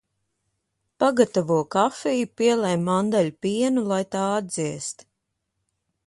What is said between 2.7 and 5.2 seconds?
mandeļu pienu, lai tā atdziest.